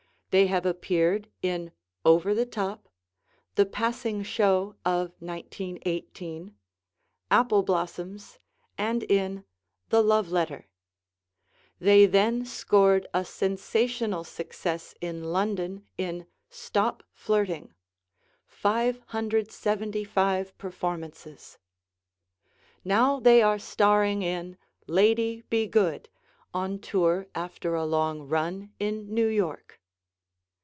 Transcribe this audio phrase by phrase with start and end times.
[0.31, 1.73] They have appeared in
[2.05, 2.87] "Over the Top,"
[3.55, 6.55] "The Passing Show of 1918,"
[7.29, 8.39] "Apple Blossoms,"
[8.77, 9.43] and in
[9.89, 10.69] "The Love Letter."
[11.81, 17.73] They then scored a sensational success in London in "Stop Flirting"
[18.45, 21.57] (575 performances).
[22.85, 24.57] Now they are starring in
[24.87, 26.07] "Lady, Be Good,"
[26.53, 29.77] on tour after a long run in New York.